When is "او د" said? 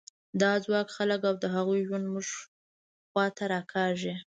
1.29-1.45